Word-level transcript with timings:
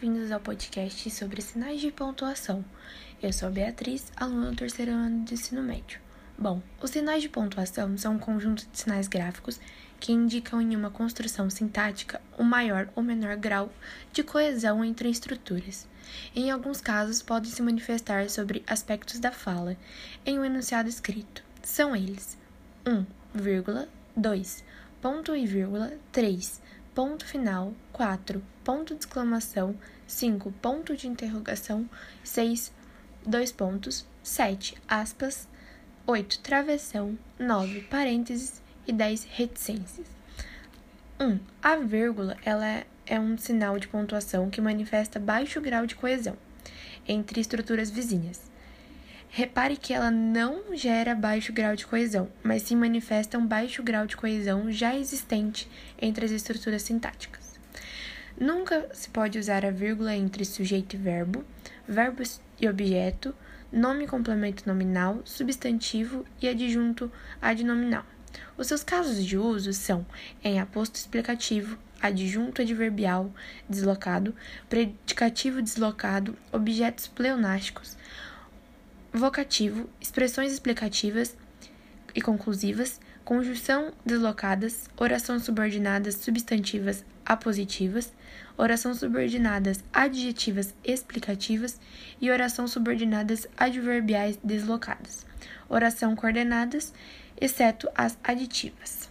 bem-vindos 0.00 0.30
ao 0.30 0.38
podcast 0.38 1.10
sobre 1.10 1.42
sinais 1.42 1.80
de 1.80 1.90
pontuação. 1.90 2.64
Eu 3.20 3.32
sou 3.32 3.50
Beatriz, 3.50 4.12
aluna 4.16 4.50
do 4.50 4.56
terceiro 4.56 4.92
ano 4.92 5.24
de 5.24 5.34
ensino 5.34 5.60
médio. 5.60 5.98
Bom, 6.38 6.62
os 6.80 6.90
sinais 6.90 7.20
de 7.20 7.28
pontuação 7.28 7.98
são 7.98 8.14
um 8.14 8.18
conjunto 8.18 8.64
de 8.70 8.78
sinais 8.78 9.08
gráficos 9.08 9.58
que 9.98 10.12
indicam 10.12 10.62
em 10.62 10.76
uma 10.76 10.88
construção 10.88 11.50
sintática 11.50 12.20
o 12.38 12.44
maior 12.44 12.88
ou 12.94 13.02
menor 13.02 13.36
grau 13.36 13.72
de 14.12 14.22
coesão 14.22 14.84
entre 14.84 15.10
estruturas. 15.10 15.88
Em 16.32 16.48
alguns 16.48 16.80
casos, 16.80 17.20
podem 17.20 17.50
se 17.50 17.60
manifestar 17.60 18.30
sobre 18.30 18.62
aspectos 18.68 19.18
da 19.18 19.32
fala 19.32 19.76
em 20.24 20.38
um 20.38 20.44
enunciado 20.44 20.88
escrito. 20.88 21.42
São 21.60 21.96
eles: 21.96 22.38
1, 22.86 23.04
2, 24.16 24.64
ponto 25.02 25.34
e 25.34 25.44
vírgula, 25.44 25.92
3, 26.12 26.60
ponto 26.98 27.24
final, 27.24 27.74
4, 27.92 28.42
ponto 28.64 28.92
de 28.92 29.02
exclamação, 29.02 29.76
5, 30.04 30.50
ponto 30.60 30.96
de 30.96 31.06
interrogação, 31.06 31.88
6, 32.24 32.72
dois 33.24 33.52
pontos, 33.52 34.04
7, 34.20 34.76
aspas, 34.88 35.46
8, 36.08 36.40
travessão, 36.40 37.16
9, 37.38 37.82
parênteses 37.82 38.60
e 38.84 38.92
10, 38.92 39.28
reticências. 39.30 40.08
1. 41.20 41.38
A 41.62 41.76
vírgula 41.76 42.36
ela 42.44 42.66
é, 42.66 42.84
é 43.06 43.20
um 43.20 43.38
sinal 43.38 43.78
de 43.78 43.86
pontuação 43.86 44.50
que 44.50 44.60
manifesta 44.60 45.20
baixo 45.20 45.60
grau 45.60 45.86
de 45.86 45.94
coesão 45.94 46.36
entre 47.06 47.40
estruturas 47.40 47.92
vizinhas. 47.92 48.40
Repare 49.30 49.76
que 49.76 49.92
ela 49.92 50.10
não 50.10 50.74
gera 50.74 51.14
baixo 51.14 51.52
grau 51.52 51.76
de 51.76 51.86
coesão, 51.86 52.28
mas 52.42 52.62
sim 52.62 52.74
manifesta 52.74 53.38
um 53.38 53.46
baixo 53.46 53.82
grau 53.82 54.06
de 54.06 54.16
coesão 54.16 54.72
já 54.72 54.96
existente 54.96 55.68
entre 56.00 56.24
as 56.24 56.30
estruturas 56.30 56.82
sintáticas. 56.82 57.58
Nunca 58.40 58.88
se 58.92 59.08
pode 59.10 59.38
usar 59.38 59.66
a 59.66 59.70
vírgula 59.70 60.14
entre 60.14 60.44
sujeito 60.44 60.94
e 60.94 60.98
verbo, 60.98 61.44
verbo 61.86 62.22
e 62.60 62.68
objeto, 62.68 63.34
nome 63.70 64.04
e 64.04 64.08
complemento 64.08 64.66
nominal, 64.66 65.20
substantivo 65.24 66.24
e 66.40 66.48
adjunto 66.48 67.12
adnominal. 67.40 68.04
Os 68.56 68.66
seus 68.66 68.82
casos 68.82 69.24
de 69.24 69.36
uso 69.36 69.72
são 69.72 70.06
em 70.42 70.58
aposto 70.58 70.96
explicativo, 70.96 71.78
adjunto 72.00 72.62
adverbial 72.62 73.32
deslocado, 73.68 74.34
predicativo 74.68 75.60
deslocado, 75.60 76.36
objetos 76.52 77.06
pleonásticos, 77.08 77.96
vocativo, 79.18 79.88
expressões 80.00 80.52
explicativas 80.52 81.36
e 82.14 82.20
conclusivas, 82.20 83.00
conjunção 83.24 83.92
deslocadas, 84.06 84.88
orações 84.96 85.42
subordinadas 85.42 86.14
substantivas 86.14 87.04
apositivas, 87.26 88.12
oração 88.56 88.94
subordinadas 88.94 89.84
adjetivas 89.92 90.74
explicativas 90.82 91.78
e 92.20 92.30
oração 92.30 92.66
subordinadas 92.66 93.46
adverbiais 93.56 94.38
deslocadas, 94.42 95.26
oração 95.68 96.16
coordenadas, 96.16 96.94
exceto 97.38 97.88
as 97.94 98.16
aditivas. 98.24 99.10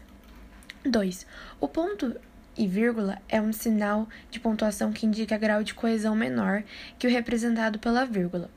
2. 0.83 1.27
O 1.59 1.67
ponto 1.67 2.19
e 2.58 2.67
vírgula 2.67 3.21
é 3.30 3.39
um 3.39 3.53
sinal 3.53 4.09
de 4.31 4.39
pontuação 4.39 4.92
que 4.92 5.05
indica 5.05 5.38
grau 5.38 5.64
de 5.64 5.75
coesão 5.75 6.16
menor 6.16 6.64
que 6.97 7.05
o 7.05 7.11
representado 7.11 7.77
pela 7.77 8.05
vírgula. 8.05 8.49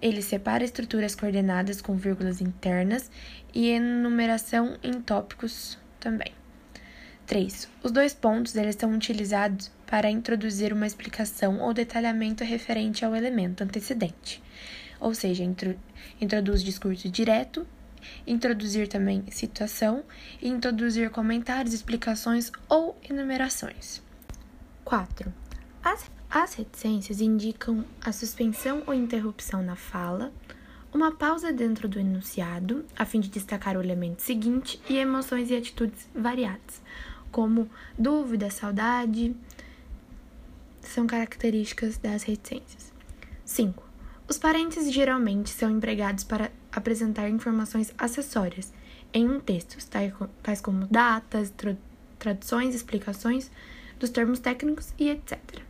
Ele 0.00 0.22
separa 0.22 0.64
estruturas 0.64 1.14
coordenadas 1.14 1.80
com 1.80 1.96
vírgulas 1.96 2.40
internas 2.40 3.10
e 3.54 3.68
enumeração 3.68 4.76
em 4.82 5.00
tópicos 5.00 5.78
também. 5.98 6.32
3. 7.26 7.68
Os 7.82 7.90
dois 7.90 8.14
pontos 8.14 8.56
eles 8.56 8.76
são 8.76 8.94
utilizados 8.94 9.70
para 9.86 10.10
introduzir 10.10 10.72
uma 10.72 10.86
explicação 10.86 11.60
ou 11.60 11.74
detalhamento 11.74 12.42
referente 12.42 13.04
ao 13.04 13.14
elemento 13.14 13.62
antecedente, 13.62 14.42
ou 14.98 15.14
seja, 15.14 15.44
intro, 15.44 15.78
introduz 16.20 16.62
discurso 16.62 17.08
direto, 17.10 17.66
introduzir 18.26 18.88
também 18.88 19.24
situação 19.30 20.04
e 20.40 20.48
introduzir 20.48 21.10
comentários, 21.10 21.74
explicações 21.74 22.50
ou 22.68 22.98
enumerações. 23.08 24.02
4. 24.84 25.32
As 25.82 26.10
as 26.30 26.54
reticências 26.54 27.20
indicam 27.20 27.84
a 28.04 28.12
suspensão 28.12 28.82
ou 28.86 28.92
interrupção 28.92 29.62
na 29.62 29.76
fala, 29.76 30.32
uma 30.92 31.12
pausa 31.12 31.52
dentro 31.52 31.88
do 31.88 31.98
enunciado, 31.98 32.84
a 32.96 33.04
fim 33.04 33.20
de 33.20 33.28
destacar 33.28 33.76
o 33.76 33.82
elemento 33.82 34.22
seguinte, 34.22 34.80
e 34.88 34.96
emoções 34.96 35.50
e 35.50 35.56
atitudes 35.56 36.08
variadas, 36.14 36.82
como 37.30 37.68
dúvida, 37.98 38.50
saudade, 38.50 39.34
são 40.80 41.06
características 41.06 41.98
das 41.98 42.22
reticências. 42.22 42.92
5. 43.44 43.82
Os 44.28 44.38
parênteses 44.38 44.92
geralmente 44.92 45.50
são 45.50 45.70
empregados 45.70 46.24
para 46.24 46.50
apresentar 46.70 47.28
informações 47.30 47.92
acessórias 47.96 48.72
em 49.12 49.28
um 49.28 49.40
texto, 49.40 49.78
tais 50.42 50.60
como 50.60 50.86
datas, 50.86 51.52
traduções, 52.18 52.74
explicações 52.74 53.50
dos 53.98 54.10
termos 54.10 54.38
técnicos 54.38 54.92
e 54.98 55.08
etc. 55.08 55.67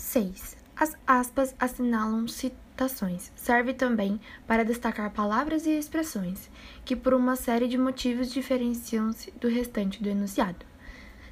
6. 0.00 0.56
As 0.74 0.96
aspas 1.06 1.54
assinalam 1.58 2.26
citações. 2.26 3.30
Serve 3.36 3.74
também 3.74 4.18
para 4.46 4.64
destacar 4.64 5.10
palavras 5.10 5.66
e 5.66 5.78
expressões 5.78 6.50
que, 6.86 6.96
por 6.96 7.12
uma 7.12 7.36
série 7.36 7.68
de 7.68 7.76
motivos, 7.76 8.32
diferenciam-se 8.32 9.30
do 9.32 9.46
restante 9.46 10.02
do 10.02 10.08
enunciado. 10.08 10.64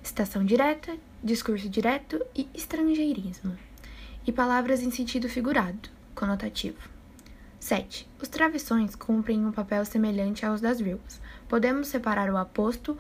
Citação 0.03 0.45
direta, 0.45 0.95
discurso 1.25 1.67
direto 1.69 2.23
e 2.37 2.47
estrangeirismo. 2.55 3.57
E 4.27 4.31
palavras 4.31 4.83
em 4.83 4.91
sentido 4.91 5.31
figurado, 5.31 5.89
conotativo. 6.15 6.79
7. 7.59 8.07
Os 8.21 8.29
travessões 8.29 8.95
cumprem 8.95 9.47
um 9.47 9.51
papel 9.51 9.85
semelhante 9.87 10.45
aos 10.45 10.61
das 10.61 10.79
vírgulas. 10.79 11.21
Podemos 11.49 11.89
separar 11.89 12.31
o 12.31 12.37
aposto, 12.37 12.99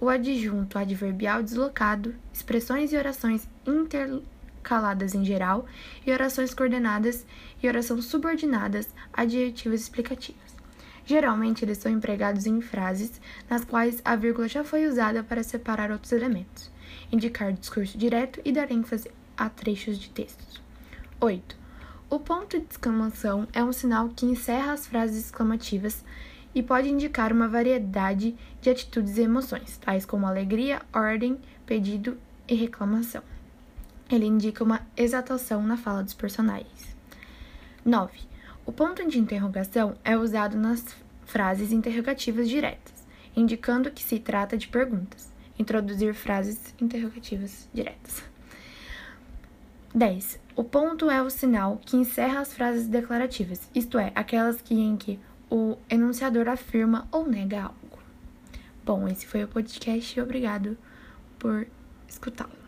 o 0.00 0.08
adjunto 0.08 0.78
adverbial 0.78 1.42
deslocado, 1.42 2.14
expressões 2.32 2.92
e 2.92 2.96
orações 2.96 3.46
inter 3.66 4.22
caladas 4.62 5.14
em 5.14 5.24
geral, 5.24 5.66
e 6.06 6.12
orações 6.12 6.54
coordenadas 6.54 7.26
e 7.62 7.68
orações 7.68 8.04
subordinadas, 8.04 8.88
adjetivas 9.12 9.80
explicativas. 9.82 10.52
Geralmente, 11.04 11.64
eles 11.64 11.78
são 11.78 11.90
empregados 11.90 12.46
em 12.46 12.60
frases 12.60 13.20
nas 13.50 13.64
quais 13.64 14.00
a 14.04 14.14
vírgula 14.14 14.48
já 14.48 14.62
foi 14.62 14.86
usada 14.86 15.22
para 15.22 15.42
separar 15.42 15.90
outros 15.90 16.12
elementos, 16.12 16.70
indicar 17.10 17.52
discurso 17.52 17.98
direto 17.98 18.40
e 18.44 18.52
dar 18.52 18.70
ênfase 18.70 19.10
a 19.36 19.48
trechos 19.48 19.98
de 19.98 20.10
textos. 20.10 20.62
8. 21.20 21.56
O 22.08 22.20
ponto 22.20 22.58
de 22.58 22.66
exclamação 22.70 23.48
é 23.52 23.64
um 23.64 23.72
sinal 23.72 24.10
que 24.10 24.26
encerra 24.26 24.72
as 24.72 24.86
frases 24.86 25.24
exclamativas 25.24 26.04
e 26.54 26.62
pode 26.62 26.88
indicar 26.88 27.32
uma 27.32 27.48
variedade 27.48 28.36
de 28.60 28.70
atitudes 28.70 29.16
e 29.16 29.22
emoções, 29.22 29.78
tais 29.78 30.04
como 30.04 30.26
alegria, 30.26 30.82
ordem, 30.92 31.38
pedido 31.64 32.18
e 32.46 32.54
reclamação. 32.54 33.22
Ele 34.12 34.26
indica 34.26 34.62
uma 34.62 34.86
exaltação 34.94 35.62
na 35.62 35.78
fala 35.78 36.02
dos 36.02 36.12
personagens. 36.12 36.94
9. 37.82 38.18
O 38.66 38.70
ponto 38.70 39.08
de 39.08 39.18
interrogação 39.18 39.96
é 40.04 40.14
usado 40.14 40.58
nas 40.58 40.84
frases 41.24 41.72
interrogativas 41.72 42.46
diretas, 42.46 42.92
indicando 43.34 43.90
que 43.90 44.02
se 44.02 44.18
trata 44.18 44.58
de 44.58 44.68
perguntas. 44.68 45.32
Introduzir 45.58 46.12
frases 46.12 46.74
interrogativas 46.78 47.66
diretas. 47.72 48.22
10. 49.94 50.38
O 50.56 50.62
ponto 50.62 51.10
é 51.10 51.22
o 51.22 51.30
sinal 51.30 51.80
que 51.84 51.96
encerra 51.96 52.40
as 52.40 52.52
frases 52.52 52.86
declarativas, 52.86 53.70
isto 53.74 53.98
é, 53.98 54.12
aquelas 54.14 54.60
que 54.60 54.74
em 54.74 54.94
que 54.94 55.18
o 55.50 55.78
enunciador 55.88 56.48
afirma 56.48 57.08
ou 57.10 57.26
nega 57.26 57.62
algo. 57.62 57.98
Bom, 58.84 59.08
esse 59.08 59.26
foi 59.26 59.44
o 59.44 59.48
podcast 59.48 60.18
e 60.18 60.22
obrigado 60.22 60.76
por 61.38 61.66
escutá-lo. 62.08 62.61